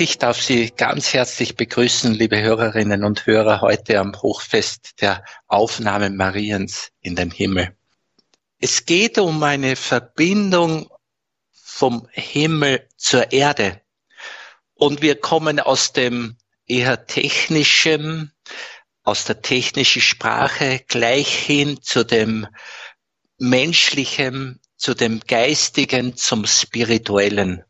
[0.00, 6.08] Ich darf Sie ganz herzlich begrüßen, liebe Hörerinnen und Hörer, heute am Hochfest der Aufnahme
[6.08, 7.76] Mariens in den Himmel.
[8.58, 10.88] Es geht um eine Verbindung
[11.52, 13.82] vom Himmel zur Erde.
[14.72, 18.32] Und wir kommen aus dem eher technischen,
[19.02, 22.46] aus der technischen Sprache gleich hin zu dem
[23.36, 27.64] menschlichen, zu dem geistigen, zum spirituellen.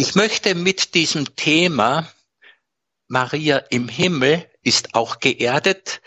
[0.00, 2.08] Ich möchte mit diesem Thema
[3.08, 6.02] Maria im Himmel ist auch geerdet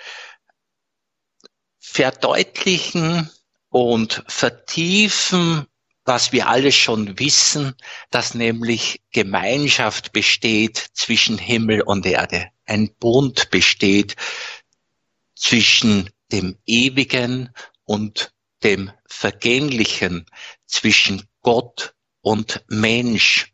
[1.77, 3.29] verdeutlichen
[3.67, 5.67] und vertiefen,
[6.05, 7.75] was wir alle schon wissen,
[8.11, 12.47] dass nämlich Gemeinschaft besteht zwischen Himmel und Erde.
[12.63, 14.15] Ein Bund besteht
[15.35, 17.53] zwischen dem Ewigen
[17.83, 20.27] und dem Vergänglichen,
[20.65, 23.53] zwischen Gott und Mensch.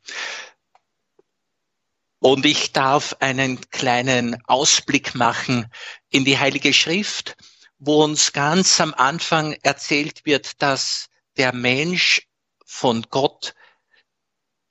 [2.19, 5.71] Und ich darf einen kleinen Ausblick machen
[6.09, 7.37] in die Heilige Schrift,
[7.79, 12.27] wo uns ganz am Anfang erzählt wird, dass der Mensch
[12.65, 13.53] von Gott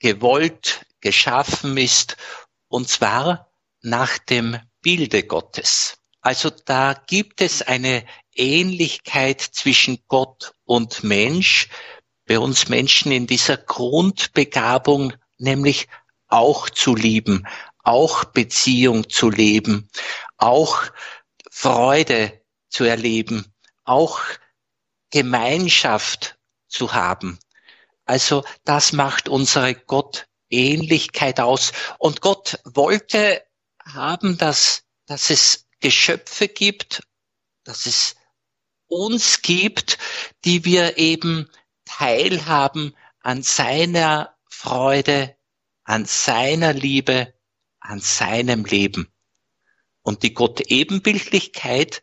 [0.01, 2.17] gewollt, geschaffen ist,
[2.69, 3.51] und zwar
[3.81, 5.99] nach dem Bilde Gottes.
[6.21, 11.69] Also da gibt es eine Ähnlichkeit zwischen Gott und Mensch,
[12.27, 15.89] bei uns Menschen in dieser Grundbegabung, nämlich
[16.29, 17.47] auch zu lieben,
[17.83, 19.89] auch Beziehung zu leben,
[20.37, 20.83] auch
[21.51, 23.55] Freude zu erleben,
[23.85, 24.21] auch
[25.11, 26.37] Gemeinschaft
[26.69, 27.39] zu haben.
[28.05, 31.73] Also das macht unsere Gottähnlichkeit aus.
[31.99, 33.43] Und Gott wollte
[33.85, 37.03] haben, dass, dass es Geschöpfe gibt,
[37.65, 38.17] dass es
[38.89, 39.99] uns gibt,
[40.45, 41.49] die wir eben
[41.87, 45.37] teilhaben an seiner Freude,
[45.85, 47.33] an seiner Liebe,
[47.81, 49.11] an seinem Leben.
[50.03, 52.03] Und die Gott-Ebenbildlichkeit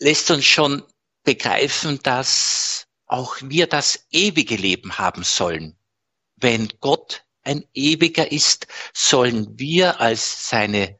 [0.00, 0.82] lässt uns schon
[1.22, 5.78] begreifen, dass auch wir das ewige Leben haben sollen.
[6.36, 10.98] Wenn Gott ein ewiger ist, sollen wir als seine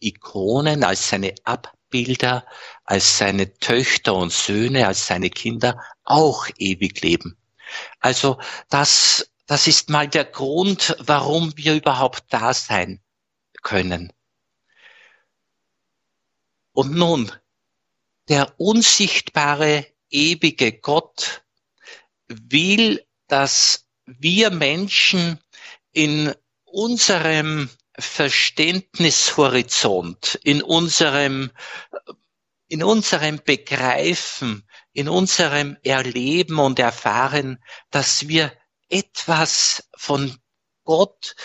[0.00, 2.46] Ikonen, als seine Abbilder,
[2.84, 7.36] als seine Töchter und Söhne, als seine Kinder auch ewig leben.
[8.00, 8.38] Also
[8.68, 13.00] das, das ist mal der Grund, warum wir überhaupt da sein
[13.62, 14.12] können.
[16.72, 17.30] Und nun,
[18.28, 21.44] der unsichtbare, ewige Gott
[22.28, 25.38] will, dass wir Menschen
[25.92, 26.34] in
[26.64, 27.68] unserem
[27.98, 31.50] Verständnishorizont, in unserem,
[32.68, 38.52] in unserem Begreifen, in unserem Erleben und Erfahren, dass wir
[38.88, 40.38] etwas von
[40.84, 41.36] Gott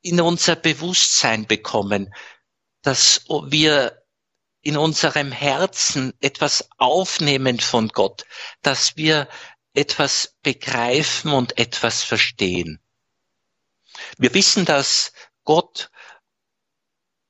[0.00, 2.14] in unser Bewusstsein bekommen,
[2.82, 4.02] dass wir
[4.62, 8.24] in unserem Herzen etwas aufnehmen von Gott,
[8.62, 9.28] dass wir
[9.74, 12.80] etwas begreifen und etwas verstehen.
[14.18, 15.12] Wir wissen, dass
[15.44, 15.90] Gott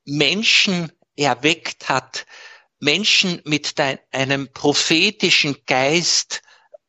[0.04, 2.26] Menschen erweckt hat,
[2.82, 3.74] Menschen mit
[4.10, 6.42] einem prophetischen Geist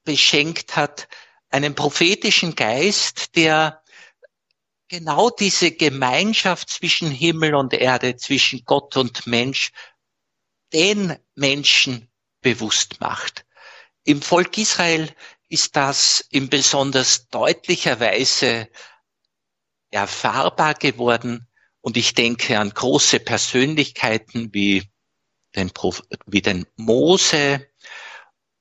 [0.03, 1.07] beschenkt hat,
[1.49, 3.83] einen prophetischen Geist, der
[4.87, 9.71] genau diese Gemeinschaft zwischen Himmel und Erde, zwischen Gott und Mensch
[10.73, 12.11] den Menschen
[12.41, 13.45] bewusst macht.
[14.03, 15.15] Im Volk Israel
[15.47, 18.67] ist das in besonders deutlicher Weise
[19.91, 21.47] erfahrbar geworden.
[21.81, 24.91] Und ich denke an große Persönlichkeiten wie
[25.56, 25.72] den,
[26.25, 27.68] wie den Mose.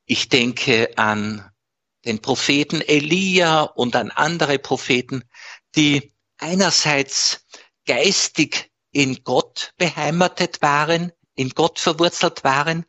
[0.04, 1.50] Ich denke an
[2.04, 5.24] den Propheten Elia und an andere Propheten,
[5.76, 7.46] die einerseits
[7.86, 12.84] geistig in Gott beheimatet waren, in Gott verwurzelt waren,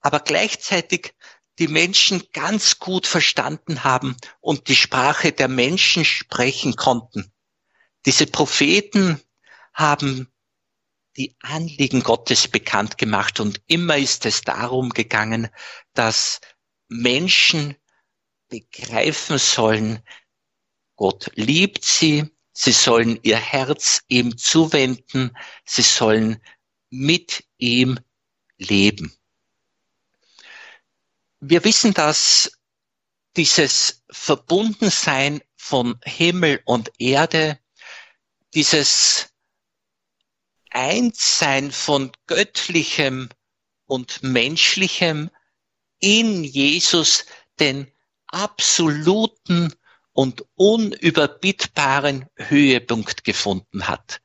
[0.00, 1.14] aber gleichzeitig
[1.58, 7.32] die Menschen ganz gut verstanden haben und die Sprache der Menschen sprechen konnten.
[8.06, 9.20] Diese Propheten
[9.74, 10.32] haben
[11.16, 15.48] die Anliegen Gottes bekannt gemacht und immer ist es darum gegangen,
[15.94, 16.40] dass
[16.88, 17.76] Menschen
[18.48, 20.02] begreifen sollen,
[20.96, 26.42] Gott liebt sie, sie sollen ihr Herz ihm zuwenden, sie sollen
[26.90, 27.98] mit ihm
[28.58, 29.16] leben.
[31.40, 32.52] Wir wissen, dass
[33.36, 37.58] dieses Verbundensein von Himmel und Erde,
[38.52, 39.29] dieses
[40.70, 43.28] Einssein von göttlichem
[43.86, 45.30] und menschlichem
[45.98, 47.26] in Jesus
[47.58, 47.90] den
[48.26, 49.74] absoluten
[50.12, 54.20] und unüberbietbaren Höhepunkt gefunden hat.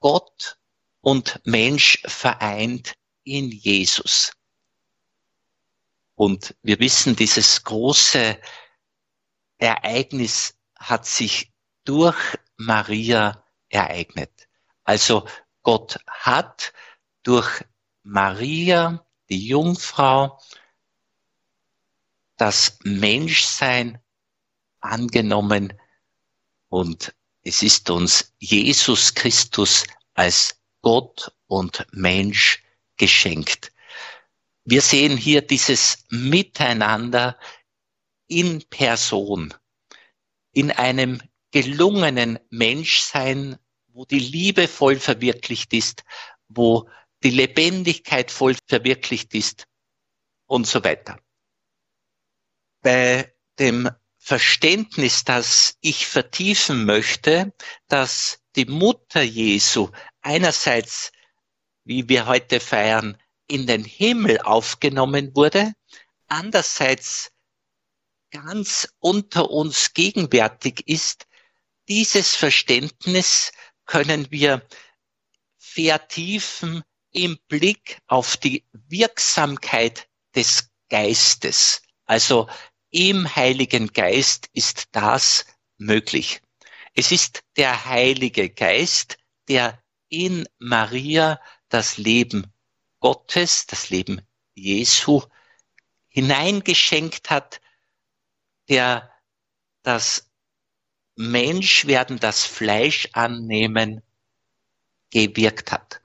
[0.00, 0.58] Gott
[1.00, 2.94] und Mensch vereint
[3.24, 4.32] in Jesus.
[6.14, 8.38] Und wir wissen, dieses große
[9.58, 11.52] Ereignis hat sich
[11.84, 12.18] durch
[12.56, 14.49] Maria ereignet.
[14.84, 15.26] Also
[15.62, 16.72] Gott hat
[17.22, 17.64] durch
[18.02, 20.40] Maria, die Jungfrau,
[22.36, 24.02] das Menschsein
[24.80, 25.78] angenommen
[26.68, 29.84] und es ist uns Jesus Christus
[30.14, 32.62] als Gott und Mensch
[32.96, 33.72] geschenkt.
[34.64, 37.38] Wir sehen hier dieses Miteinander
[38.26, 39.54] in Person,
[40.52, 43.58] in einem gelungenen Menschsein,
[44.00, 46.04] wo die Liebe voll verwirklicht ist,
[46.48, 46.88] wo
[47.22, 49.66] die Lebendigkeit voll verwirklicht ist
[50.46, 51.20] und so weiter.
[52.80, 57.52] Bei dem Verständnis, das ich vertiefen möchte,
[57.88, 59.90] dass die Mutter Jesu
[60.22, 61.12] einerseits,
[61.84, 63.18] wie wir heute feiern,
[63.48, 65.74] in den Himmel aufgenommen wurde,
[66.26, 67.32] andererseits
[68.30, 71.26] ganz unter uns gegenwärtig ist,
[71.86, 73.52] dieses Verständnis
[73.90, 74.64] können wir
[75.58, 81.82] vertiefen im Blick auf die Wirksamkeit des Geistes.
[82.04, 82.48] Also
[82.90, 85.44] im Heiligen Geist ist das
[85.76, 86.40] möglich.
[86.94, 92.46] Es ist der Heilige Geist, der in Maria das Leben
[93.00, 95.22] Gottes, das Leben Jesu
[96.06, 97.60] hineingeschenkt hat,
[98.68, 99.12] der
[99.82, 100.29] das
[101.20, 104.02] Menschwerden, das Fleisch annehmen,
[105.10, 106.00] gewirkt hat.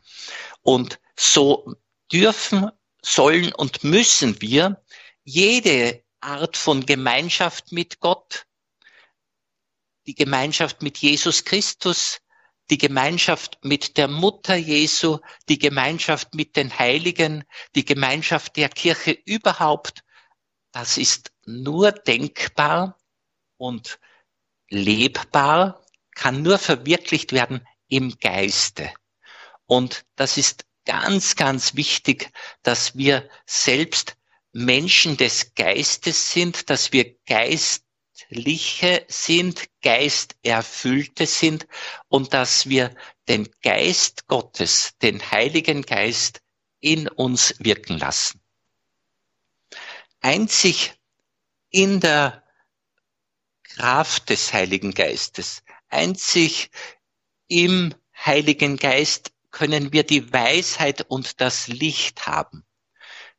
[0.61, 1.75] Und so
[2.11, 2.69] dürfen,
[3.01, 4.83] sollen und müssen wir
[5.23, 8.45] jede Art von Gemeinschaft mit Gott,
[10.05, 12.19] die Gemeinschaft mit Jesus Christus,
[12.69, 17.43] die Gemeinschaft mit der Mutter Jesu, die Gemeinschaft mit den Heiligen,
[17.75, 20.03] die Gemeinschaft der Kirche überhaupt,
[20.71, 22.97] das ist nur denkbar
[23.57, 23.99] und
[24.69, 25.83] lebbar,
[26.15, 28.91] kann nur verwirklicht werden im Geiste.
[29.65, 32.31] Und das ist ganz, ganz wichtig,
[32.63, 34.15] dass wir selbst
[34.53, 41.67] Menschen des Geistes sind, dass wir Geistliche sind, Geisterfüllte sind
[42.07, 42.95] und dass wir
[43.27, 46.41] den Geist Gottes, den Heiligen Geist
[46.79, 48.41] in uns wirken lassen.
[50.21, 50.93] Einzig
[51.69, 52.44] in der
[53.77, 56.69] Kraft des Heiligen Geistes, einzig
[57.47, 62.65] im Heiligen Geist können wir die Weisheit und das Licht haben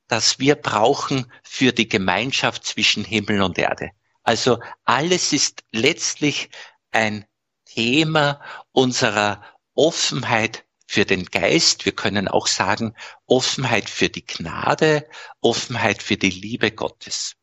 [0.08, 3.90] das wir brauchen für die Gemeinschaft zwischen Himmel und Erde.
[4.22, 6.50] Also alles ist letztlich
[6.90, 7.26] ein
[7.64, 8.40] Thema
[8.72, 9.42] unserer
[9.74, 11.84] Offenheit für den Geist.
[11.84, 12.94] Wir können auch sagen
[13.26, 15.08] Offenheit für die Gnade,
[15.40, 17.34] Offenheit für die Liebe Gottes.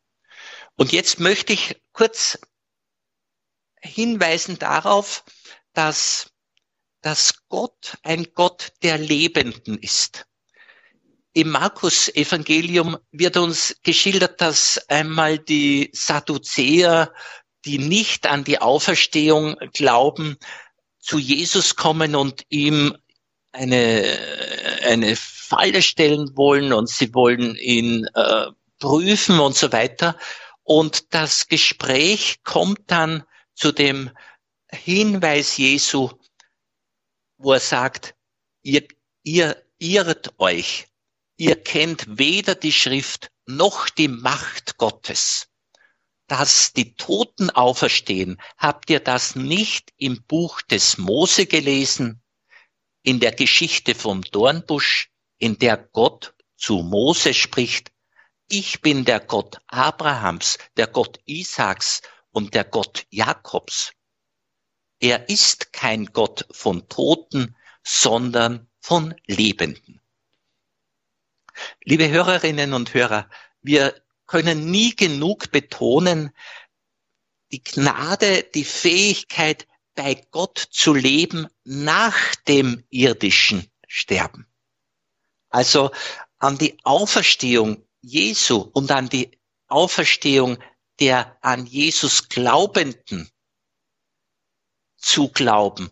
[0.76, 2.38] Und jetzt möchte ich kurz
[3.84, 5.24] hinweisen darauf,
[5.72, 6.30] dass,
[7.02, 10.26] dass Gott ein Gott der Lebenden ist.
[11.32, 17.12] Im Markus-Evangelium wird uns geschildert, dass einmal die Sadduzäer,
[17.64, 20.36] die nicht an die Auferstehung glauben,
[21.00, 22.96] zu Jesus kommen und ihm
[23.52, 24.18] eine,
[24.84, 28.46] eine Falle stellen wollen und sie wollen ihn äh,
[28.78, 30.16] prüfen und so weiter.
[30.62, 33.24] Und das Gespräch kommt dann
[33.54, 34.10] zu dem
[34.70, 36.10] Hinweis Jesu,
[37.38, 38.14] wo er sagt,
[38.62, 38.86] ihr,
[39.22, 40.88] ihr irrt euch
[41.36, 45.48] ihr kennt weder die Schrift noch die Macht Gottes.
[46.26, 52.22] Dass die Toten auferstehen, habt ihr das nicht im Buch des Mose gelesen,
[53.02, 57.90] in der Geschichte vom Dornbusch, in der Gott zu Mose spricht,
[58.48, 62.02] ich bin der Gott Abrahams, der Gott Isaaks
[62.34, 63.92] und der Gott Jakobs.
[64.98, 70.00] Er ist kein Gott von Toten, sondern von Lebenden.
[71.84, 73.30] Liebe Hörerinnen und Hörer,
[73.62, 73.94] wir
[74.26, 76.32] können nie genug betonen,
[77.52, 84.48] die Gnade, die Fähigkeit, bei Gott zu leben nach dem irdischen Sterben.
[85.50, 85.92] Also
[86.38, 89.38] an die Auferstehung Jesu und an die
[89.68, 90.58] Auferstehung
[91.00, 93.28] der an Jesus Glaubenden
[94.96, 95.90] zu glauben,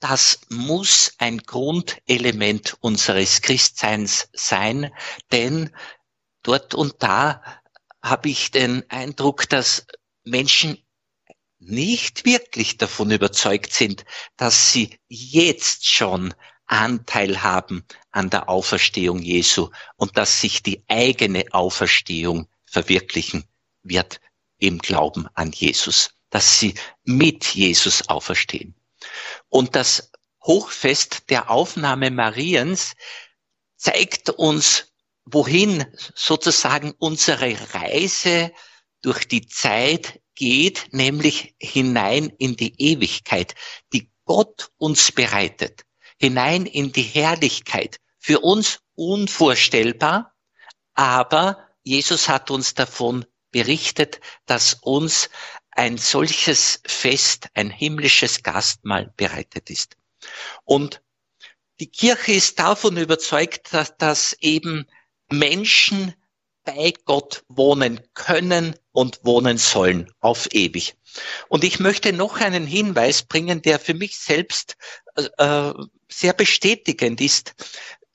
[0.00, 4.92] das muss ein Grundelement unseres Christseins sein,
[5.32, 5.74] denn
[6.42, 7.42] dort und da
[8.02, 9.86] habe ich den Eindruck, dass
[10.24, 10.78] Menschen
[11.58, 14.04] nicht wirklich davon überzeugt sind,
[14.36, 16.32] dass sie jetzt schon
[16.66, 23.48] Anteil haben an der Auferstehung Jesu und dass sich die eigene Auferstehung verwirklichen
[23.82, 24.20] wird
[24.58, 26.74] im Glauben an Jesus, dass sie
[27.04, 28.74] mit Jesus auferstehen.
[29.48, 30.10] Und das
[30.42, 32.94] Hochfest der Aufnahme Mariens
[33.76, 34.92] zeigt uns,
[35.24, 35.84] wohin
[36.14, 38.52] sozusagen unsere Reise
[39.02, 43.54] durch die Zeit geht, nämlich hinein in die Ewigkeit,
[43.92, 45.84] die Gott uns bereitet,
[46.18, 50.34] hinein in die Herrlichkeit, für uns unvorstellbar,
[50.94, 55.30] aber Jesus hat uns davon berichtet, dass uns
[55.70, 59.96] ein solches Fest, ein himmlisches Gastmahl bereitet ist.
[60.64, 61.02] Und
[61.80, 64.86] die Kirche ist davon überzeugt, dass, dass eben
[65.30, 66.14] Menschen
[66.64, 70.96] bei Gott wohnen können und wohnen sollen auf ewig.
[71.48, 74.76] Und ich möchte noch einen Hinweis bringen, der für mich selbst
[75.38, 75.72] äh,
[76.08, 77.54] sehr bestätigend ist.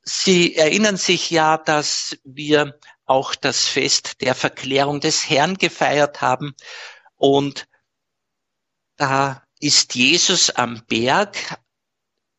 [0.03, 6.55] Sie erinnern sich ja, dass wir auch das Fest der Verklärung des Herrn gefeiert haben.
[7.15, 7.67] Und
[8.95, 11.59] da ist Jesus am Berg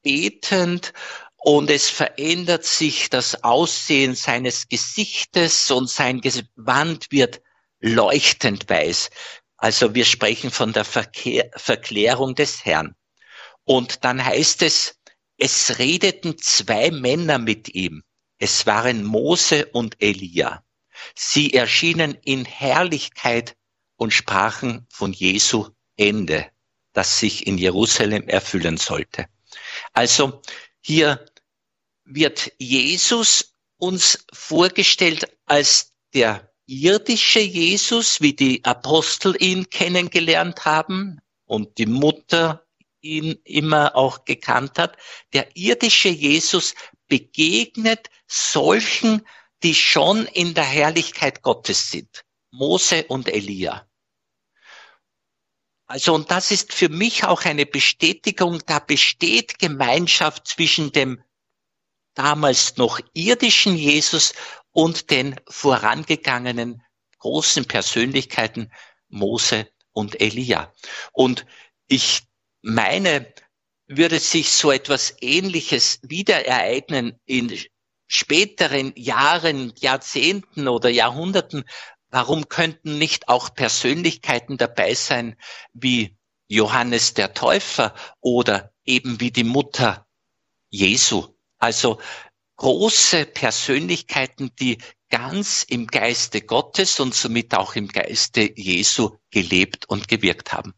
[0.03, 0.93] betend
[1.37, 7.43] und es verändert sich das Aussehen seines Gesichtes und sein Gewand wird
[7.81, 9.11] leuchtend weiß.
[9.57, 12.95] Also wir sprechen von der Verkehr, Verklärung des Herrn.
[13.65, 14.99] Und dann heißt es,
[15.37, 18.03] es redeten zwei Männer mit ihm.
[18.45, 20.63] Es waren Mose und Elia.
[21.15, 23.57] Sie erschienen in Herrlichkeit
[23.97, 26.51] und sprachen von Jesu Ende,
[26.93, 29.29] das sich in Jerusalem erfüllen sollte.
[29.95, 30.43] Also
[30.83, 31.25] hier
[32.05, 41.79] wird Jesus uns vorgestellt als der irdische Jesus, wie die Apostel ihn kennengelernt haben und
[41.79, 42.64] die Mutter
[43.05, 44.97] ihn immer auch gekannt hat.
[45.33, 46.75] Der irdische Jesus
[47.07, 49.27] begegnet solchen,
[49.63, 52.25] die schon in der Herrlichkeit Gottes sind.
[52.51, 53.87] Mose und Elia.
[55.87, 61.23] Also, und das ist für mich auch eine Bestätigung, da besteht Gemeinschaft zwischen dem
[62.15, 64.33] damals noch irdischen Jesus
[64.71, 66.83] und den vorangegangenen
[67.19, 68.73] großen Persönlichkeiten
[69.09, 70.73] Mose und Elia.
[71.13, 71.47] Und
[71.87, 72.23] ich
[72.65, 73.33] meine,
[73.87, 77.57] würde sich so etwas Ähnliches wieder ereignen in
[78.07, 81.65] späteren Jahren, Jahrzehnten oder Jahrhunderten,
[82.09, 85.37] warum könnten nicht auch Persönlichkeiten dabei sein
[85.73, 86.17] wie
[86.49, 90.07] Johannes der Täufer oder eben wie die Mutter
[90.71, 91.35] Jesu?
[91.59, 92.01] Also
[92.57, 94.79] große Persönlichkeiten, die
[95.11, 100.75] ganz im Geiste Gottes und somit auch im Geiste Jesu gelebt und gewirkt haben.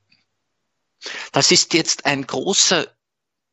[1.33, 2.87] Das ist jetzt ein großer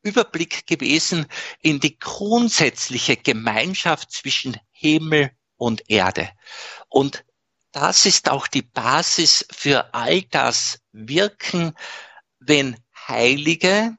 [0.02, 1.28] Überblick gewesen
[1.62, 6.30] in die grundsätzliche Gemeinschaft zwischen Himmel und Erde.
[6.90, 7.24] Und
[7.72, 11.74] das ist auch die Basis für all das Wirken,
[12.40, 13.98] wenn Heilige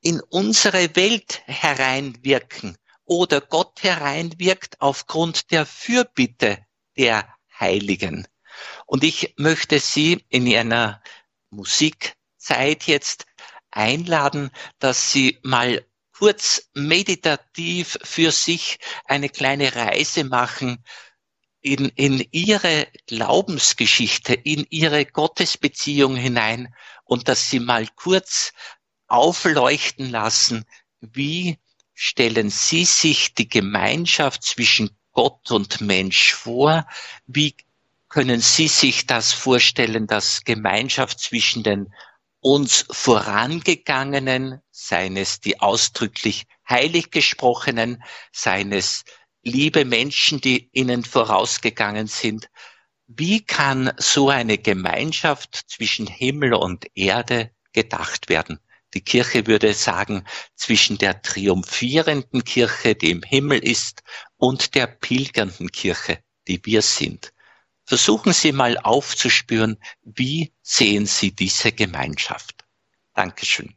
[0.00, 6.58] in unsere Welt hereinwirken oder Gott hereinwirkt aufgrund der Fürbitte
[6.96, 8.28] der Heiligen.
[8.86, 11.02] Und ich möchte Sie in einer
[12.38, 13.26] Musikzeit jetzt
[13.72, 20.84] einladen, dass Sie mal kurz meditativ für sich eine kleine Reise machen
[21.60, 26.72] in, in Ihre Glaubensgeschichte, in Ihre Gottesbeziehung hinein
[27.04, 28.52] und dass Sie mal kurz
[29.08, 30.64] aufleuchten lassen,
[31.00, 31.58] wie
[31.92, 36.86] stellen Sie sich die Gemeinschaft zwischen Gott und Mensch vor?
[37.26, 37.56] Wie
[38.08, 41.92] können Sie sich das vorstellen, dass Gemeinschaft zwischen den
[42.40, 48.02] uns vorangegangenen, seines die ausdrücklich heilig gesprochenen,
[48.32, 49.04] seines
[49.42, 52.48] liebe Menschen, die ihnen vorausgegangen sind.
[53.06, 58.60] Wie kann so eine Gemeinschaft zwischen Himmel und Erde gedacht werden?
[58.94, 64.02] Die Kirche würde sagen, zwischen der triumphierenden Kirche, die im Himmel ist,
[64.36, 67.32] und der pilgernden Kirche, die wir sind.
[67.88, 72.66] Versuchen Sie mal aufzuspüren, wie sehen Sie diese Gemeinschaft.
[73.14, 73.74] Dankeschön.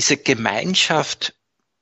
[0.00, 1.34] Diese Gemeinschaft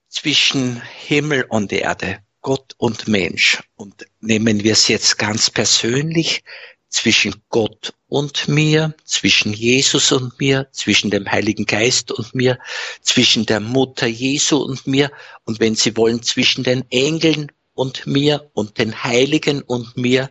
[0.09, 3.63] zwischen Himmel und Erde, Gott und Mensch.
[3.77, 6.43] Und nehmen wir es jetzt ganz persönlich,
[6.89, 12.59] zwischen Gott und mir, zwischen Jesus und mir, zwischen dem Heiligen Geist und mir,
[13.03, 15.13] zwischen der Mutter Jesu und mir
[15.45, 20.29] und wenn Sie wollen, zwischen den Engeln und mir und den Heiligen und mir.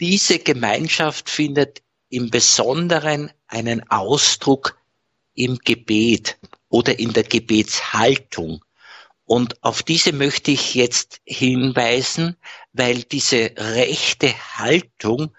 [0.00, 4.76] Diese Gemeinschaft findet im Besonderen einen Ausdruck
[5.34, 6.36] im Gebet
[6.72, 8.64] oder in der Gebetshaltung.
[9.24, 12.36] Und auf diese möchte ich jetzt hinweisen,
[12.72, 15.34] weil diese rechte Haltung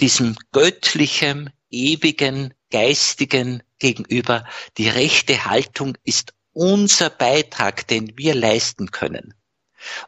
[0.00, 4.46] diesem göttlichen, ewigen, geistigen gegenüber,
[4.78, 9.34] die rechte Haltung ist unser Beitrag, den wir leisten können.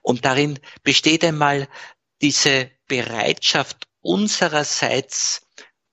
[0.02, 1.68] Und darin besteht einmal
[2.22, 5.42] diese Bereitschaft unsererseits,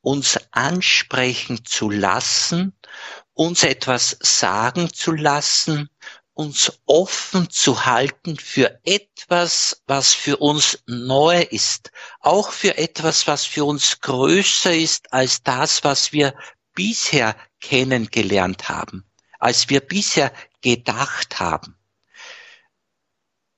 [0.02, 2.74] uns ansprechen zu lassen,
[3.38, 5.90] uns etwas sagen zu lassen,
[6.34, 13.46] uns offen zu halten für etwas, was für uns neu ist, auch für etwas, was
[13.46, 16.36] für uns größer ist als das, was wir
[16.74, 19.06] bisher kennengelernt haben,
[19.40, 21.77] als wir bisher gedacht haben.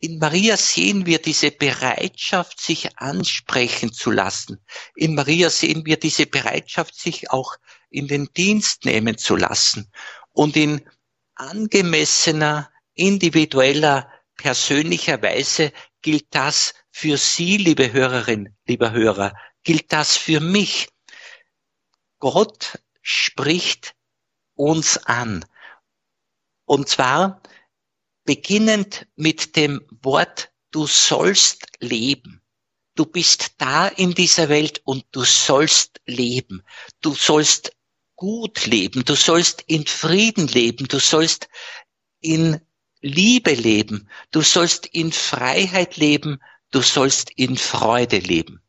[0.02, 4.64] In Maria sehen wir diese Bereitschaft, sich ansprechen zu lassen.
[4.96, 7.58] In Maria sehen wir diese Bereitschaft, sich auch
[7.90, 9.92] in den Dienst nehmen zu lassen.
[10.32, 10.90] Und in
[11.36, 20.40] angemessener, individueller, persönlicher Weise gilt das für Sie, liebe Hörerin, lieber Hörer, gilt das für
[20.40, 20.88] mich.
[22.20, 23.96] Gott spricht
[24.56, 25.44] uns an.
[26.64, 27.42] Und zwar
[28.30, 32.44] beginnend mit dem Wort, du sollst leben.
[32.94, 36.62] Du bist da in dieser Welt und du sollst leben.
[37.02, 37.76] Du sollst
[38.16, 41.48] gut leben, du sollst in Frieden leben, du sollst
[42.20, 42.62] in
[43.02, 46.40] Liebe leben, du sollst in Freiheit leben,
[46.70, 48.62] du sollst in Freude leben.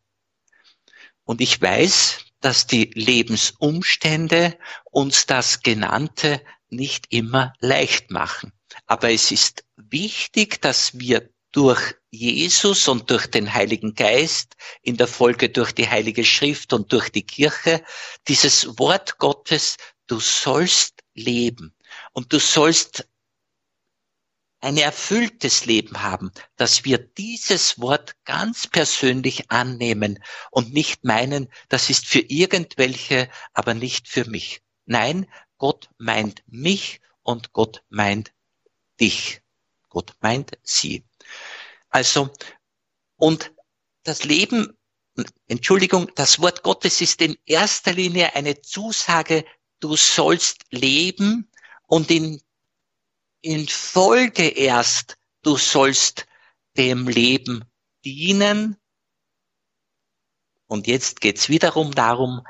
[1.24, 4.56] Und ich weiß, dass die Lebensumstände
[4.90, 6.40] uns das Genannte
[6.72, 8.52] nicht immer leicht machen.
[8.86, 15.08] Aber es ist wichtig, dass wir durch Jesus und durch den Heiligen Geist, in der
[15.08, 17.82] Folge durch die Heilige Schrift und durch die Kirche,
[18.28, 21.74] dieses Wort Gottes, du sollst leben
[22.12, 23.06] und du sollst
[24.60, 31.88] ein erfülltes Leben haben, dass wir dieses Wort ganz persönlich annehmen und nicht meinen, das
[31.88, 34.60] ist für irgendwelche, aber nicht für mich.
[34.84, 35.26] Nein,
[35.60, 38.32] Gott meint mich und Gott meint
[38.98, 39.42] dich.
[39.90, 41.04] Gott meint sie.
[41.90, 42.30] Also,
[43.16, 43.52] und
[44.02, 44.78] das Leben,
[45.48, 49.44] Entschuldigung, das Wort Gottes ist in erster Linie eine Zusage,
[49.80, 51.52] du sollst leben
[51.86, 52.40] und in,
[53.42, 56.26] in Folge erst, du sollst
[56.78, 57.66] dem Leben
[58.02, 58.78] dienen.
[60.68, 62.46] Und jetzt geht's wiederum darum,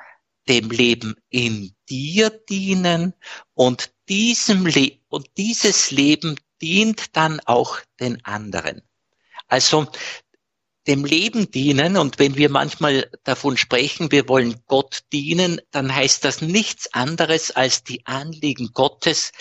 [0.49, 3.15] dem Leben in dir dienen
[3.55, 8.83] und diesem Le und dieses Leben dient dann auch den anderen.
[9.47, 9.87] Also
[10.87, 16.25] dem Leben dienen und wenn wir manchmal davon sprechen, wir wollen Gott dienen, dann heißt
[16.25, 19.33] das nichts anderes als die Anliegen Gottes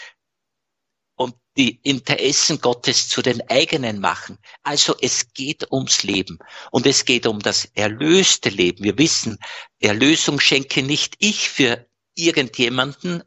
[1.59, 4.39] die Interessen Gottes zu den eigenen machen.
[4.63, 6.39] Also es geht ums Leben
[6.71, 8.83] und es geht um das erlöste Leben.
[8.83, 9.37] Wir wissen,
[9.79, 13.23] Erlösung schenke nicht ich für irgendjemanden,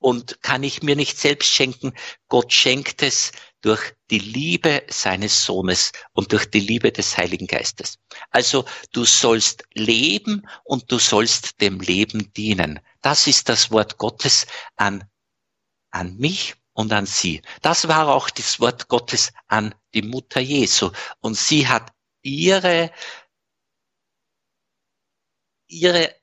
[0.00, 1.92] und kann ich mir nicht selbst schenken.
[2.28, 7.98] Gott schenkt es durch die Liebe seines Sohnes und durch die Liebe des Heiligen Geistes.
[8.30, 12.80] Also du sollst leben und du sollst dem Leben dienen.
[13.02, 15.04] Das ist das Wort Gottes an,
[15.90, 17.42] an mich und an sie.
[17.62, 20.90] Das war auch das Wort Gottes an die Mutter Jesu.
[21.20, 22.90] Und sie hat ihre,
[25.66, 26.14] ihre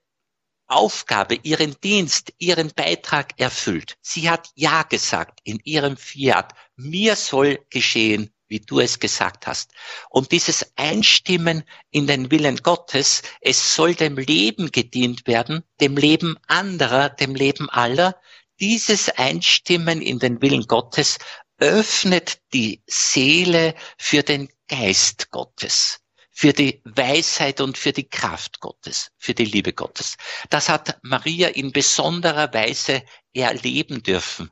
[0.68, 3.98] Aufgabe, ihren Dienst, ihren Beitrag erfüllt.
[4.02, 6.54] Sie hat Ja gesagt in ihrem Fiat.
[6.76, 9.72] Mir soll geschehen, wie du es gesagt hast.
[10.10, 16.38] Und dieses Einstimmen in den Willen Gottes, es soll dem Leben gedient werden, dem Leben
[16.48, 18.20] anderer, dem Leben aller.
[18.60, 21.20] Dieses Einstimmen in den Willen Gottes
[21.60, 26.00] öffnet die Seele für den Geist Gottes
[26.38, 30.18] für die Weisheit und für die Kraft Gottes, für die Liebe Gottes.
[30.52, 33.02] Das hat Maria in besonderer Weise
[33.34, 34.52] erleben dürfen.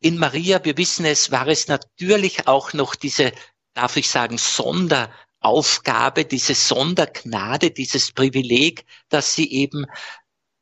[0.00, 3.30] In Maria, wir wissen es, war es natürlich auch noch diese,
[3.74, 9.86] darf ich sagen, Sonderaufgabe, diese Sondergnade, dieses Privileg, dass sie eben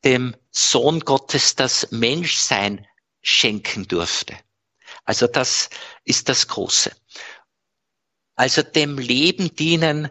[0.04, 2.86] dem Sohn Gottes das Menschsein
[3.20, 4.36] schenken durfte.
[5.04, 5.70] Also das
[6.04, 6.92] ist das Große.
[8.34, 10.10] Also dem Leben dienen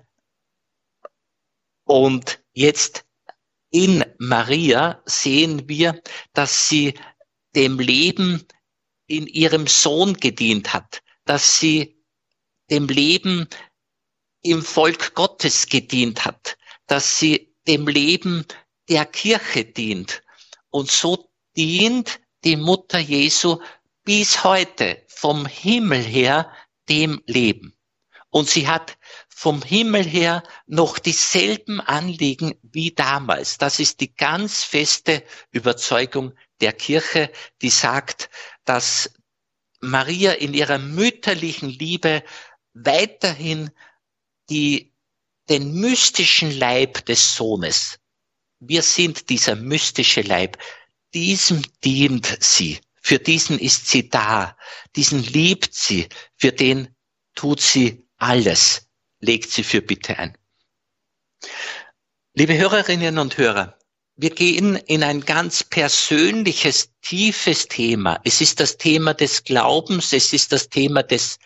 [1.85, 3.05] und jetzt
[3.69, 6.01] in Maria sehen wir,
[6.33, 6.93] dass sie
[7.55, 8.45] dem Leben
[9.07, 12.03] in ihrem Sohn gedient hat, dass sie
[12.69, 13.47] dem Leben
[14.41, 18.45] im Volk Gottes gedient hat, dass sie dem Leben
[18.89, 20.23] der Kirche dient.
[20.69, 23.59] Und so dient die Mutter Jesu
[24.03, 26.51] bis heute vom Himmel her
[26.89, 27.77] dem Leben.
[28.29, 28.97] Und sie hat
[29.27, 33.57] vom Himmel her noch dieselben Anliegen wie damals.
[33.57, 38.29] Das ist die ganz feste Überzeugung der Kirche, die sagt,
[38.65, 39.11] dass
[39.79, 42.23] Maria in ihrer mütterlichen Liebe
[42.73, 43.71] weiterhin
[44.49, 44.93] die,
[45.49, 47.99] den mystischen Leib des Sohnes,
[48.59, 50.57] wir sind dieser mystische Leib,
[51.13, 54.57] diesem dient sie, für diesen ist sie da,
[54.95, 56.93] diesen liebt sie, für den
[57.35, 58.89] tut sie alles,
[59.19, 60.37] legt sie für Bitte ein.
[62.33, 63.77] Liebe Hörerinnen und Hörer,
[64.15, 68.19] wir gehen in ein ganz persönliches, tiefes Thema.
[68.23, 71.37] Es ist das Thema des Glaubens, es ist das Thema des,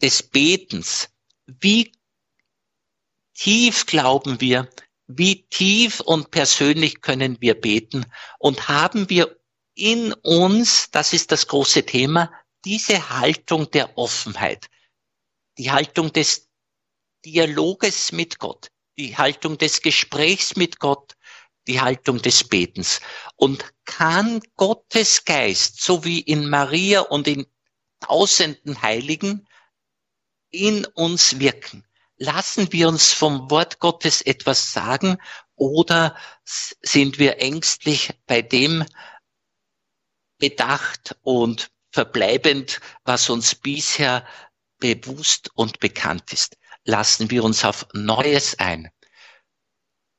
[0.00, 1.10] des Betens.
[1.46, 1.92] Wie
[3.34, 4.70] tief glauben wir,
[5.16, 8.06] wie tief und persönlich können wir beten
[8.38, 9.36] und haben wir
[9.74, 12.32] in uns, das ist das große Thema,
[12.64, 14.66] diese Haltung der Offenheit,
[15.58, 16.48] die Haltung des
[17.24, 21.16] Dialoges mit Gott, die Haltung des Gesprächs mit Gott,
[21.66, 23.00] die Haltung des Betens.
[23.36, 27.46] Und kann Gottes Geist, so wie in Maria und in
[28.00, 29.46] tausenden Heiligen,
[30.50, 31.84] in uns wirken?
[32.22, 35.16] Lassen wir uns vom Wort Gottes etwas sagen
[35.56, 38.84] oder sind wir ängstlich bei dem
[40.36, 44.26] bedacht und verbleibend, was uns bisher
[44.76, 46.58] bewusst und bekannt ist?
[46.84, 48.90] Lassen wir uns auf Neues ein.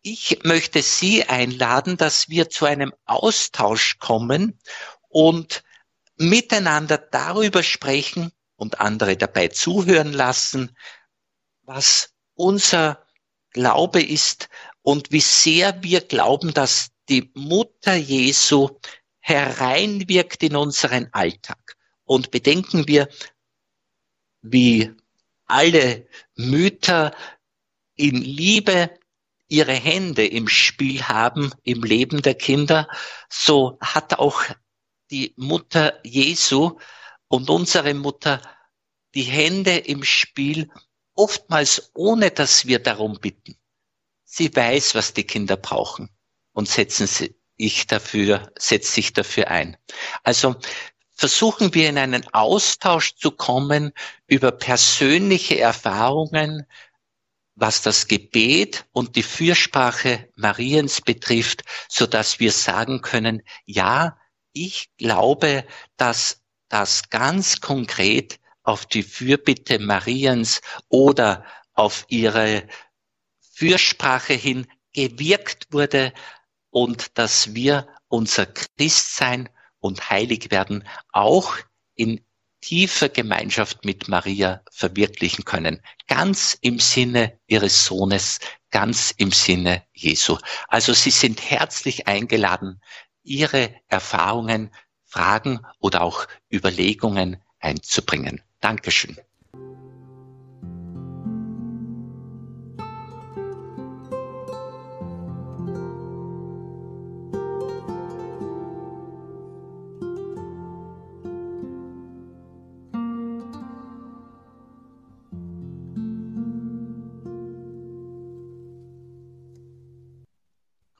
[0.01, 4.59] Ich möchte Sie einladen, dass wir zu einem Austausch kommen
[5.07, 5.63] und
[6.15, 10.75] miteinander darüber sprechen und andere dabei zuhören lassen,
[11.75, 13.05] was unser
[13.51, 14.49] Glaube ist
[14.81, 18.69] und wie sehr wir glauben, dass die Mutter Jesu
[19.19, 21.77] hereinwirkt in unseren Alltag.
[22.03, 23.07] Und bedenken wir,
[24.41, 24.93] wie
[25.45, 27.15] alle Mütter
[27.95, 28.89] in Liebe
[29.47, 32.87] ihre Hände im Spiel haben im Leben der Kinder,
[33.29, 34.43] so hat auch
[35.09, 36.79] die Mutter Jesu
[37.27, 38.41] und unsere Mutter
[39.13, 40.69] die Hände im Spiel,
[41.15, 43.57] oftmals ohne dass wir darum bitten.
[44.23, 46.09] Sie weiß, was die Kinder brauchen
[46.53, 49.77] und setzen sie ich dafür, setzt sich dafür ein.
[50.23, 50.55] Also
[51.13, 53.91] versuchen wir in einen Austausch zu kommen
[54.25, 56.65] über persönliche Erfahrungen,
[57.53, 64.17] was das Gebet und die Fürsprache Mariens betrifft, so dass wir sagen können, ja,
[64.53, 65.65] ich glaube,
[65.97, 72.67] dass das ganz konkret auf die Fürbitte Mariens oder auf ihre
[73.39, 76.13] Fürsprache hin gewirkt wurde
[76.69, 81.55] und dass wir unser Christsein und heilig werden auch
[81.95, 82.25] in
[82.61, 85.81] tiefer Gemeinschaft mit Maria verwirklichen können.
[86.07, 90.37] Ganz im Sinne ihres Sohnes, ganz im Sinne Jesu.
[90.67, 92.81] Also Sie sind herzlich eingeladen,
[93.23, 94.71] Ihre Erfahrungen,
[95.05, 98.41] Fragen oder auch Überlegungen einzubringen.
[98.59, 99.17] Dankeschön.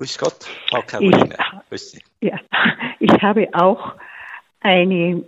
[0.02, 1.38] Grüß Gott, Frau Caroline.
[1.69, 2.02] Grüß Sie.
[2.21, 2.39] Ja,
[3.00, 3.93] ich habe auch
[4.62, 5.24] eine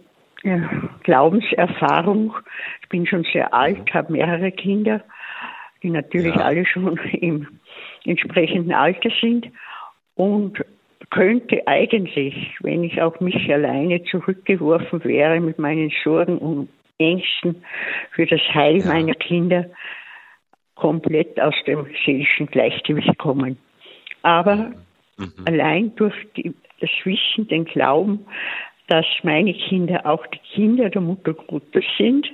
[1.03, 2.35] Glaubenserfahrung.
[2.81, 5.01] Ich bin schon sehr alt, habe mehrere Kinder,
[5.81, 6.41] die natürlich ja.
[6.41, 7.47] alle schon im
[8.05, 9.47] entsprechenden Alter sind
[10.15, 10.63] und
[11.09, 17.63] könnte eigentlich, wenn ich auf mich alleine zurückgeworfen wäre mit meinen Sorgen und Ängsten
[18.11, 18.87] für das Heil ja.
[18.87, 19.65] meiner Kinder,
[20.75, 23.57] komplett aus dem seelischen Gleichgewicht kommen.
[24.23, 24.71] Aber
[25.17, 25.33] mhm.
[25.45, 28.25] allein durch die, das Wissen, den Glauben,
[28.93, 32.31] dass meine Kinder auch die Kinder der Mutter Gottes sind,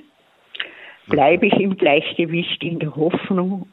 [1.06, 3.66] bleibe ich im Gleichgewicht in der Hoffnung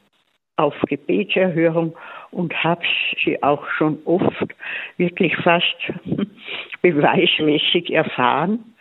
[0.56, 1.98] auf Gebetserhörung
[2.32, 2.84] und habe
[3.26, 4.56] sie auch schon oft
[4.96, 5.76] wirklich fast
[6.82, 8.74] beweismäßig erfahren,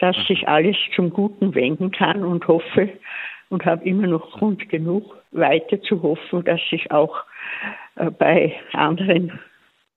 [0.00, 2.88] dass sich alles zum Guten wenden kann und hoffe
[3.50, 7.22] und habe immer noch Grund genug, weiter zu hoffen, dass sich auch
[7.94, 9.38] äh, bei anderen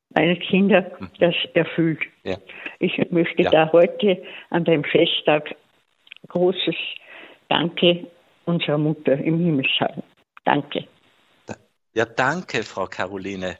[0.10, 1.10] meiner Kinder mhm.
[1.20, 2.00] das erfüllt.
[2.24, 2.38] Ja.
[2.80, 3.50] Ich möchte ja.
[3.50, 5.56] da heute an dem Festtag
[6.28, 6.76] großes
[7.50, 8.08] Danke
[8.46, 10.04] unserer Mutter im Himmel sagen.
[10.46, 10.86] Danke.
[11.94, 13.58] Ja, danke, Frau Caroline.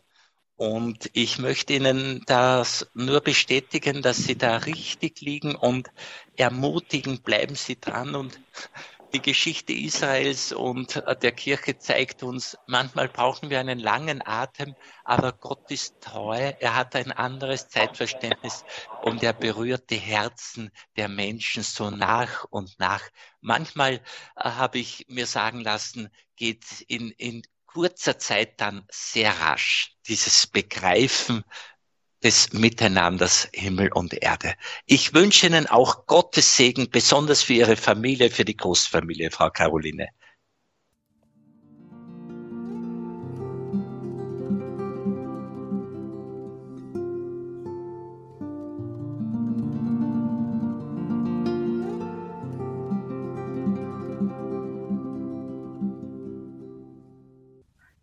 [0.58, 5.90] Und ich möchte Ihnen das nur bestätigen, dass Sie da richtig liegen und
[6.36, 8.40] ermutigen, bleiben Sie dran und
[9.14, 15.32] die Geschichte Israels und der Kirche zeigt uns, manchmal brauchen wir einen langen Atem, aber
[15.32, 18.64] Gott ist treu, er hat ein anderes Zeitverständnis
[19.00, 23.04] und er berührt die Herzen der Menschen so nach und nach.
[23.40, 24.02] Manchmal äh,
[24.36, 31.44] habe ich mir sagen lassen, geht in, in kurzer Zeit dann sehr rasch dieses Begreifen,
[32.24, 34.54] des Miteinanders Himmel und Erde.
[34.86, 40.08] Ich wünsche Ihnen auch Gottes Segen, besonders für Ihre Familie, für die Großfamilie, Frau Caroline.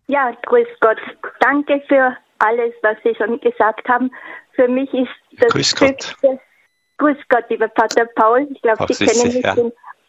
[0.06, 0.98] Ja, grüß Gott.
[1.40, 4.10] Danke für alles, was Sie schon gesagt haben.
[4.52, 5.88] Für mich ist das Grüß Gott.
[5.90, 6.40] Höchste,
[6.98, 8.46] Grüß Gott, lieber Pater Paul.
[8.50, 9.54] Ich glaube, Sie kennen mich, ja.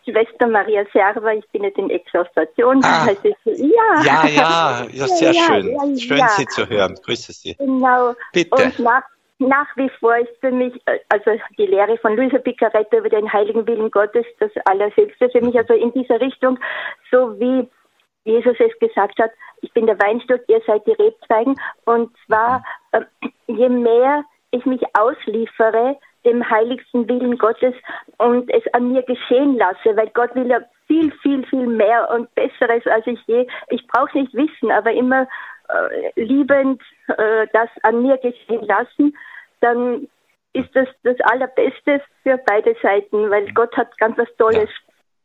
[0.06, 1.34] Schwester Maria Serva.
[1.34, 2.82] Ich bin jetzt in Exhaurstation.
[2.84, 3.08] Ah.
[3.08, 4.04] Also, ja.
[4.04, 5.68] ja, ja, ja, sehr ja, schön.
[5.72, 6.96] Ja, schön, Sie zu hören.
[7.04, 7.56] Grüße Sie.
[7.56, 8.14] Genau.
[8.32, 8.56] Bitte.
[8.56, 9.04] Und nach,
[9.40, 10.74] nach wie vor ist für mich,
[11.10, 15.58] also die Lehre von Luisa Picaretta über den heiligen Willen Gottes das Allerhöchste für mich.
[15.58, 16.60] Also in dieser Richtung,
[17.12, 17.68] so wie
[18.26, 21.56] Jesus es gesagt hat, ich bin der Weinstock, ihr seid die Rebzweigen.
[21.86, 23.02] Und zwar, äh,
[23.48, 27.76] je mehr ich mich ausliefere dem heiligsten Willen Gottes
[28.18, 32.34] und es an mir geschehen lasse, weil Gott will ja viel, viel, viel mehr und
[32.36, 33.48] Besseres als ich je.
[33.70, 35.28] Ich brauche nicht wissen, aber immer
[35.70, 39.16] äh, liebend äh, das an mir geschehen lassen,
[39.62, 40.08] dann
[40.54, 44.70] ist das das Allerbeste für beide Seiten, weil Gott hat ganz was Tolles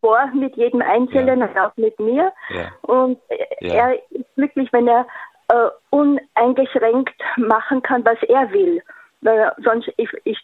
[0.00, 1.46] vor mit jedem Einzelnen ja.
[1.46, 2.32] und auch mit mir.
[2.50, 2.70] Ja.
[2.82, 3.18] Und
[3.60, 5.06] er ist glücklich, wenn er
[5.48, 8.82] äh, uneingeschränkt machen kann, was er will.
[9.20, 10.38] Weil sonst, ich, ich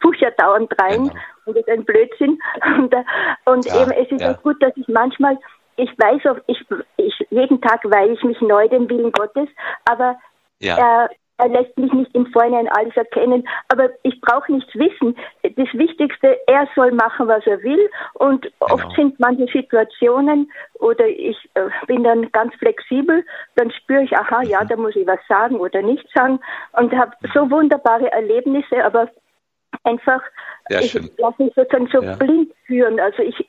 [0.00, 1.20] pushe ja dauernd rein genau.
[1.46, 2.38] und das ist ein Blödsinn.
[2.76, 2.94] Und,
[3.44, 5.38] und eben, es ist auch gut, dass ich manchmal
[5.76, 6.64] ich weiß, ich,
[6.96, 9.48] ich, jeden Tag weihe ich mich neu dem Willen Gottes,
[9.84, 10.18] aber
[10.60, 10.76] ja.
[10.76, 11.10] er
[11.46, 15.16] lässt mich nicht im Vorhinein alles erkennen, aber ich brauche nichts wissen.
[15.42, 18.74] Das Wichtigste, er soll machen, was er will und genau.
[18.74, 23.24] oft sind manche Situationen oder ich äh, bin dann ganz flexibel,
[23.56, 24.68] dann spüre ich, aha, ja, mhm.
[24.68, 26.40] da muss ich was sagen oder nicht sagen
[26.72, 29.08] und habe so wunderbare Erlebnisse, aber
[29.84, 30.22] einfach,
[30.68, 32.16] Sehr ich lasse mich sozusagen so ja.
[32.16, 33.00] blind führen.
[33.00, 33.48] Also ich,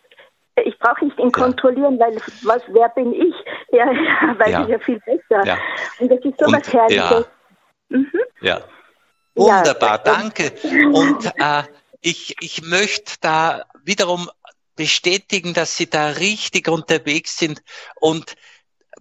[0.63, 1.43] ich brauche nicht ihn ja.
[1.43, 3.35] kontrollieren, weil was, wer bin ich?
[3.71, 3.85] Ja,
[4.37, 4.61] weiß ja.
[4.63, 5.45] ich ja viel besser.
[5.45, 5.57] Ja.
[5.99, 7.29] Und das ist so was Herrliches.
[7.93, 8.19] Mhm.
[8.41, 8.63] Ja.
[9.35, 9.97] Wunderbar, ja.
[9.97, 10.53] danke.
[10.91, 11.63] Und äh,
[12.01, 14.29] ich, ich möchte da wiederum
[14.75, 17.63] bestätigen, dass Sie da richtig unterwegs sind
[17.95, 18.35] und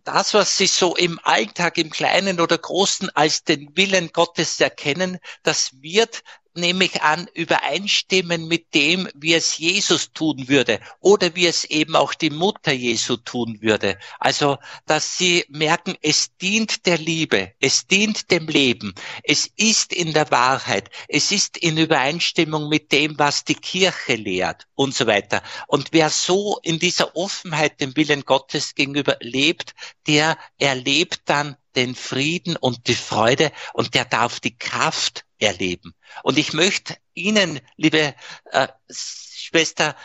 [0.05, 5.19] das, was Sie so im Alltag, im Kleinen oder Großen als den Willen Gottes erkennen,
[5.43, 6.23] das wird
[6.55, 11.97] nehme ich an, übereinstimmen mit dem, wie es Jesus tun würde oder wie es eben
[11.97, 13.99] auch die Mutter Jesu tun würde.
[14.19, 20.13] Also, dass sie merken, es dient der Liebe, es dient dem Leben, es ist in
[20.13, 25.43] der Wahrheit, es ist in Übereinstimmung mit dem, was die Kirche lehrt und so weiter.
[25.67, 29.75] Und wer so in dieser Offenheit dem Willen Gottes gegenüber lebt,
[30.07, 35.95] der erlebt dann den Frieden und die Freude und der darf die Kraft erleben.
[36.23, 38.15] Und ich möchte Ihnen, liebe
[38.53, 39.97] äh, Schwester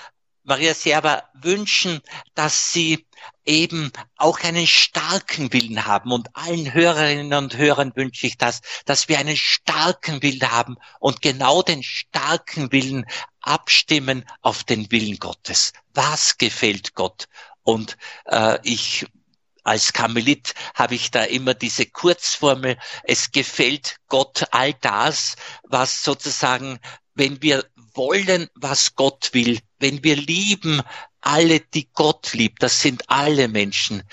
[0.43, 1.99] Maria Serva, wünschen,
[2.33, 3.05] dass Sie
[3.43, 6.13] eben auch einen starken Willen haben.
[6.13, 11.21] Und allen Hörerinnen und Hörern wünsche ich das, dass wir einen starken Willen haben und
[11.21, 13.05] genau den starken Willen
[13.41, 15.73] abstimmen auf den Willen Gottes.
[15.93, 17.27] Was gefällt Gott?
[17.63, 19.05] Und äh, ich
[19.67, 26.79] als Karmelit habe ich da immer diese Kurzformel, es gefällt Gott all das, was sozusagen,
[27.15, 30.81] wenn wir wollen, was Gott will, wenn wir lieben,
[31.19, 34.03] alle, die Gott liebt, das sind alle Menschen,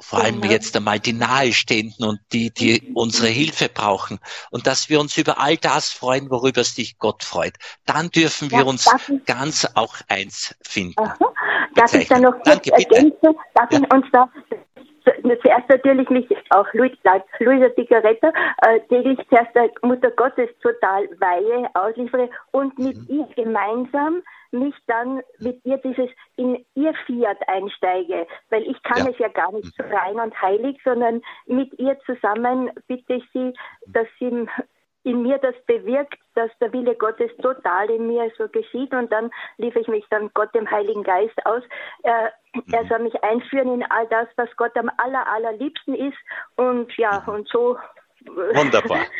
[0.00, 0.52] vor allem genau.
[0.52, 4.20] jetzt einmal die Nahestehenden und die, die unsere Hilfe brauchen.
[4.50, 7.56] Und dass wir uns über all das freuen, worüber sich Gott freut.
[7.84, 8.88] Dann dürfen wir ja, uns
[9.26, 11.00] ganz auch eins finden.
[11.00, 11.16] Aha.
[11.74, 13.34] Darf ich da noch kurz Danke, ergänzen?
[13.54, 13.80] Darf ja.
[13.80, 14.30] ich uns da
[15.42, 22.28] zuerst natürlich mich auch Luisa Zigarette, äh, täglich zuerst der Mutter Gottes total weihe, ausliefere
[22.52, 23.26] und mit mhm.
[23.36, 29.10] ihr gemeinsam mich dann mit ihr dieses in ihr Fiat einsteige, weil ich kann ja.
[29.10, 33.52] es ja gar nicht so rein und heilig, sondern mit ihr zusammen bitte ich sie,
[33.86, 34.48] dass sie
[35.04, 39.30] in mir das bewirkt, dass der Wille Gottes total in mir so geschieht und dann
[39.56, 41.62] lief ich mich dann Gott dem Heiligen Geist aus.
[42.02, 42.32] Er,
[42.72, 46.18] er soll mich einführen in all das, was Gott am aller, allerliebsten ist
[46.56, 47.76] und ja, und so.
[48.54, 49.04] Wunderbar.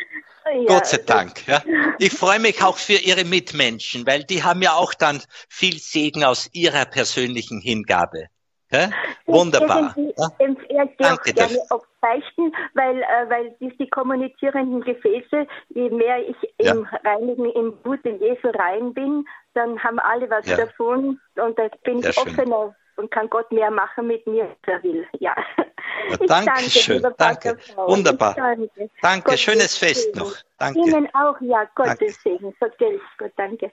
[0.51, 1.47] Ja, Gott sei Dank.
[1.47, 1.61] Ja.
[1.99, 6.23] Ich freue mich auch für Ihre Mitmenschen, weil die haben ja auch dann viel Segen
[6.23, 8.29] aus ihrer persönlichen Hingabe.
[8.71, 8.89] Ja?
[9.25, 9.95] Wunderbar.
[9.97, 10.15] Ich,
[10.97, 11.57] Danke gerne
[12.01, 16.73] beichten, weil, äh, weil die, die kommunizierenden Gefäße, je mehr ich ja.
[16.73, 21.67] im Reinigen, im Blut in Jesu rein bin, dann haben alle was davon und da
[21.83, 25.07] bin Sehr ich offener und kann Gott mehr machen mit mir, als er will.
[25.19, 25.35] Ja.
[26.09, 27.01] ja danke, danke schön.
[27.17, 27.57] Danke.
[27.75, 28.35] Wunderbar.
[28.35, 28.89] danke.
[29.01, 29.37] Danke.
[29.37, 30.33] Schönes Fest noch.
[30.57, 30.79] Danke.
[30.79, 31.63] Ihnen auch, ja.
[31.75, 32.21] Gottes.
[32.21, 32.53] Segen.
[32.59, 32.67] So
[33.17, 33.71] Gott, danke.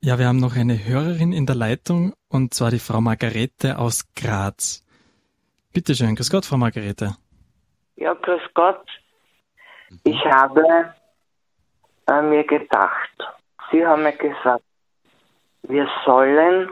[0.00, 4.04] Ja, wir haben noch eine Hörerin in der Leitung und zwar die Frau Margarete aus
[4.14, 4.84] Graz.
[5.72, 7.16] Bitte schön, grüß Gott, Frau Margarete.
[7.96, 8.84] Ja, grüß Gott.
[10.04, 10.92] Ich habe
[12.08, 13.16] äh, mir gedacht,
[13.70, 14.64] Sie haben mir gesagt,
[15.62, 16.70] wir sollen,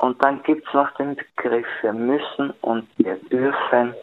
[0.00, 3.94] und dann gibt es noch den Begriff, wir müssen und wir dürfen.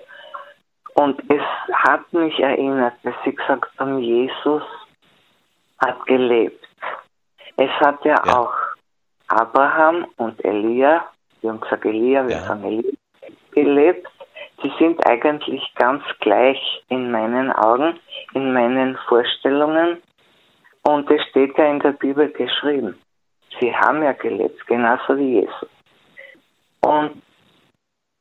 [0.93, 1.41] Und es
[1.73, 4.61] hat mich erinnert, dass Sie gesagt haben, Jesus
[5.79, 6.63] hat gelebt.
[7.55, 8.37] Es hat ja, ja.
[8.37, 8.53] auch
[9.27, 11.03] Abraham und Elia,
[11.41, 12.41] wir haben gesagt Elia, wir ja.
[12.43, 12.91] sagen Elia,
[13.51, 14.07] gelebt.
[14.61, 17.99] Sie sind eigentlich ganz gleich in meinen Augen,
[18.33, 20.01] in meinen Vorstellungen.
[20.83, 22.99] Und es steht ja in der Bibel geschrieben.
[23.59, 25.76] Sie haben ja gelebt, genauso wie Jesus.
[26.87, 27.21] Und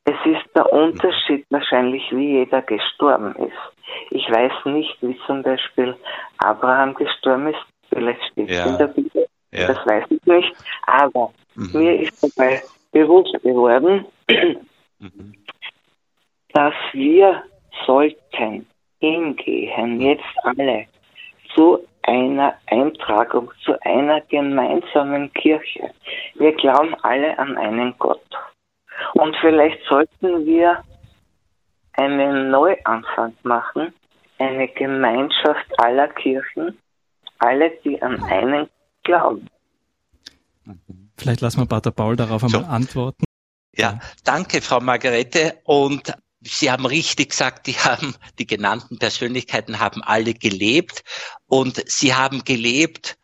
[0.05, 4.11] es ist der Unterschied wahrscheinlich, wie jeder gestorben ist.
[4.11, 5.97] Ich weiß nicht, wie zum Beispiel
[6.39, 7.59] Abraham gestorben ist.
[7.89, 8.67] Vielleicht steht es ja.
[8.67, 9.27] in der Bibel.
[9.53, 9.67] Ja.
[9.69, 10.55] Das weiß ich nicht.
[10.87, 11.71] Aber mhm.
[11.73, 14.07] mir ist dabei bewusst geworden,
[14.99, 15.35] mhm.
[16.53, 17.43] dass wir
[17.85, 18.67] sollten
[19.01, 20.87] hingehen, jetzt alle,
[21.55, 25.91] zu einer Eintragung, zu einer gemeinsamen Kirche.
[26.35, 28.23] Wir glauben alle an einen Gott.
[29.17, 30.83] Und vielleicht sollten wir
[31.93, 33.95] einen Neuanfang machen,
[34.39, 36.79] eine Gemeinschaft aller Kirchen,
[37.39, 38.69] alle, die an einen
[39.05, 39.49] glauben.
[41.17, 42.67] Vielleicht lassen wir Pater Paul darauf einmal so.
[42.67, 43.25] antworten.
[43.75, 45.61] Ja, danke, Frau Margarete.
[45.65, 51.03] Und Sie haben richtig gesagt, die haben, die genannten Persönlichkeiten haben alle gelebt
[51.47, 53.17] und sie haben gelebt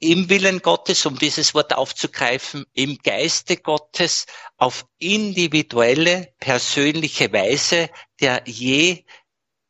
[0.00, 8.42] im Willen Gottes, um dieses Wort aufzugreifen, im Geiste Gottes auf individuelle, persönliche Weise, der
[8.46, 9.04] je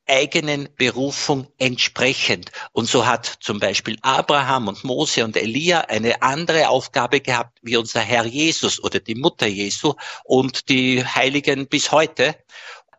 [0.06, 2.50] eigenen Berufung entsprechend.
[2.72, 7.76] Und so hat zum Beispiel Abraham und Mose und Elia eine andere Aufgabe gehabt wie
[7.76, 12.36] unser Herr Jesus oder die Mutter Jesu und die Heiligen bis heute.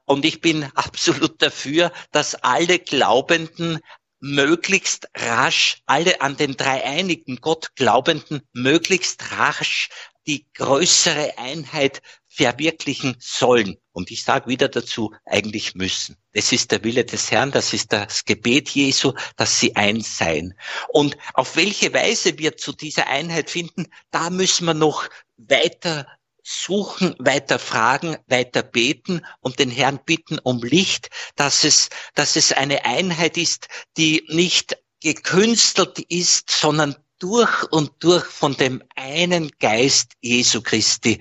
[0.05, 3.79] Und ich bin absolut dafür, dass alle Glaubenden
[4.21, 9.89] möglichst rasch, alle an den dreieinigen Gott Glaubenden möglichst rasch
[10.27, 13.77] die größere Einheit verwirklichen sollen.
[13.91, 16.15] Und ich sage wieder dazu, eigentlich müssen.
[16.34, 20.53] Das ist der Wille des Herrn, das ist das Gebet Jesu, dass sie eins seien.
[20.89, 26.07] Und auf welche Weise wir zu dieser Einheit finden, da müssen wir noch weiter
[26.43, 32.51] suchen, weiter fragen, weiter beten und den Herrn bitten um Licht, dass es, dass es
[32.51, 40.13] eine Einheit ist, die nicht gekünstelt ist, sondern durch und durch von dem einen Geist
[40.22, 41.20] Jesu Christi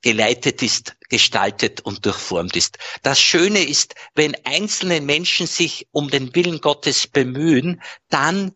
[0.00, 2.78] geleitet ist, gestaltet und durchformt ist.
[3.02, 8.52] Das Schöne ist, wenn einzelne Menschen sich um den Willen Gottes bemühen, dann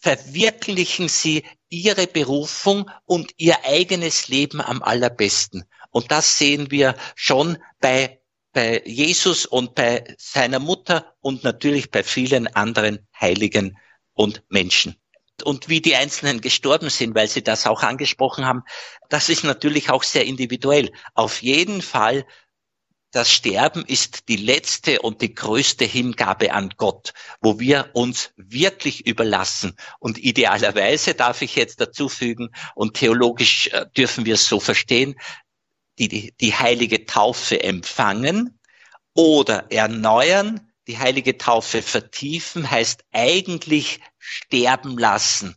[0.00, 5.64] verwirklichen sie ihre Berufung und ihr eigenes Leben am allerbesten.
[5.90, 8.20] Und das sehen wir schon bei,
[8.52, 13.78] bei Jesus und bei seiner Mutter und natürlich bei vielen anderen Heiligen
[14.14, 14.96] und Menschen
[15.44, 18.62] und wie die Einzelnen gestorben sind, weil Sie das auch angesprochen haben,
[19.08, 20.90] das ist natürlich auch sehr individuell.
[21.14, 22.26] Auf jeden Fall,
[23.10, 29.06] das Sterben ist die letzte und die größte Hingabe an Gott, wo wir uns wirklich
[29.06, 29.76] überlassen.
[29.98, 35.14] Und idealerweise darf ich jetzt dazu fügen, und theologisch äh, dürfen wir es so verstehen,
[35.98, 38.58] die, die, die heilige Taufe empfangen
[39.14, 45.56] oder erneuern, die heilige Taufe vertiefen heißt eigentlich sterben lassen,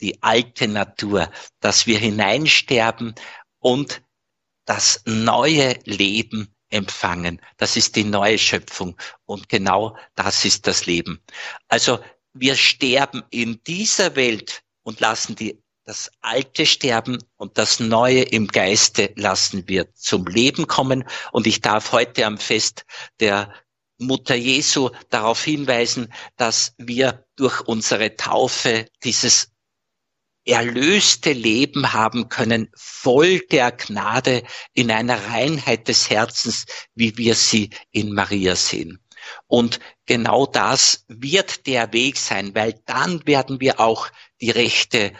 [0.00, 3.14] die alte Natur, dass wir hineinsterben
[3.58, 4.02] und
[4.64, 7.40] das neue Leben empfangen.
[7.56, 8.96] Das ist die neue Schöpfung
[9.26, 11.20] und genau das ist das Leben.
[11.68, 12.00] Also
[12.32, 18.46] wir sterben in dieser Welt und lassen die, das Alte sterben und das Neue im
[18.46, 21.04] Geiste lassen wir zum Leben kommen.
[21.32, 22.84] Und ich darf heute am Fest
[23.18, 23.52] der
[23.98, 29.49] Mutter Jesu darauf hinweisen, dass wir durch unsere Taufe dieses
[30.44, 37.70] erlöste Leben haben können, voll der Gnade in einer Reinheit des Herzens, wie wir sie
[37.90, 38.98] in Maria sehen.
[39.46, 44.08] Und genau das wird der Weg sein, weil dann werden wir auch
[44.40, 45.12] die rechte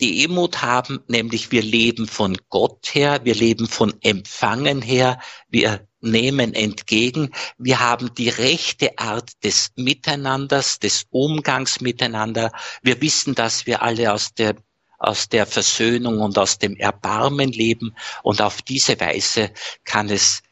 [0.00, 6.54] Demut haben, nämlich wir leben von Gott her, wir leben von Empfangen her, wir nehmen
[6.54, 12.52] entgegen, wir haben die rechte Art des Miteinanders, des Umgangs miteinander.
[12.82, 14.56] Wir wissen, dass wir alle aus der
[15.00, 19.50] aus der Versöhnung und aus dem Erbarmen leben und auf diese Weise
[19.84, 20.42] kann es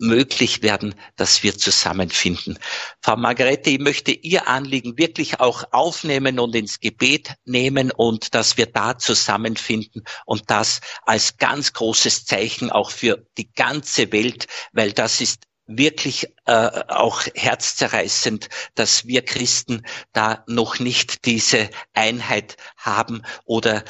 [0.00, 2.58] möglich werden, dass wir zusammenfinden.
[3.02, 8.56] Frau Margarete, ich möchte Ihr Anliegen wirklich auch aufnehmen und ins Gebet nehmen und dass
[8.56, 14.92] wir da zusammenfinden und das als ganz großes Zeichen auch für die ganze Welt, weil
[14.92, 19.82] das ist wirklich äh, auch herzzerreißend, dass wir Christen
[20.12, 23.84] da noch nicht diese Einheit haben oder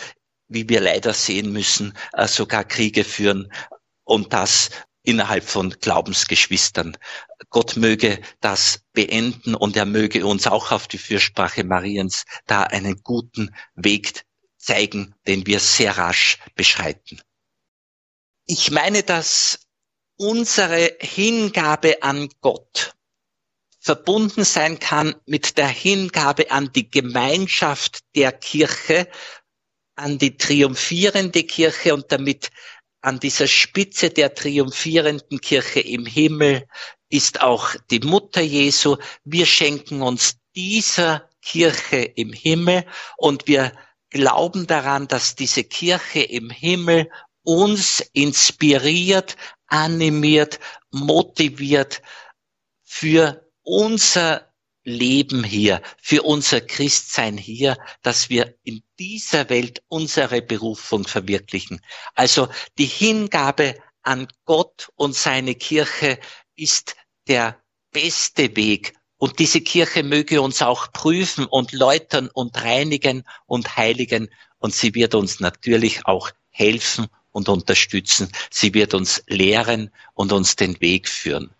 [0.48, 3.50] wie wir leider sehen müssen, äh, sogar Kriege führen
[4.04, 4.70] und das
[5.02, 6.96] innerhalb von Glaubensgeschwistern.
[7.48, 13.02] Gott möge das beenden und er möge uns auch auf die Fürsprache Mariens da einen
[13.02, 14.24] guten Weg
[14.58, 17.20] zeigen, den wir sehr rasch beschreiten.
[18.46, 19.60] Ich meine, dass
[20.16, 22.94] unsere Hingabe an Gott
[23.80, 29.08] verbunden sein kann mit der Hingabe an die Gemeinschaft der Kirche,
[29.94, 32.50] an die triumphierende Kirche und damit
[33.02, 36.66] an dieser Spitze der triumphierenden Kirche im Himmel
[37.08, 38.96] ist auch die Mutter Jesu.
[39.24, 42.84] Wir schenken uns dieser Kirche im Himmel
[43.16, 43.72] und wir
[44.10, 47.10] glauben daran, dass diese Kirche im Himmel
[47.42, 49.36] uns inspiriert,
[49.66, 52.02] animiert, motiviert
[52.84, 54.49] für unser
[54.84, 61.80] Leben hier, für unser Christsein hier, dass wir in dieser Welt unsere Berufung verwirklichen.
[62.14, 66.18] Also die Hingabe an Gott und seine Kirche
[66.56, 66.96] ist
[67.28, 67.60] der
[67.92, 68.94] beste Weg.
[69.18, 74.30] Und diese Kirche möge uns auch prüfen und läutern und reinigen und heiligen.
[74.58, 78.32] Und sie wird uns natürlich auch helfen und unterstützen.
[78.50, 81.50] Sie wird uns lehren und uns den Weg führen.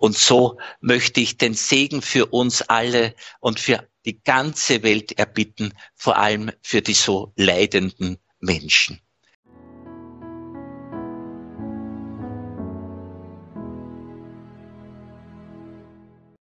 [0.00, 5.74] Und so möchte ich den Segen für uns alle und für die ganze Welt erbitten,
[5.94, 9.02] vor allem für die so leidenden Menschen.